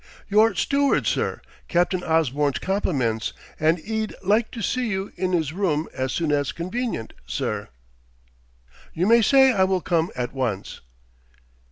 "Your 0.29 0.55
steward, 0.55 1.05
sir. 1.05 1.41
Captain 1.67 2.03
Osborne's 2.03 2.57
compliments, 2.57 3.33
an' 3.59 3.77
'e'd 3.83 4.15
like 4.23 4.49
to 4.49 4.63
see 4.63 4.87
you 4.87 5.13
in 5.15 5.31
'is 5.35 5.53
room 5.53 5.87
as 5.93 6.11
soon 6.11 6.31
as 6.31 6.51
convenient, 6.51 7.13
sir." 7.27 7.67
"You 8.95 9.05
may 9.05 9.21
say 9.21 9.51
I 9.53 9.63
will 9.63 9.79
come 9.81 10.09
at 10.15 10.33
once." 10.33 10.81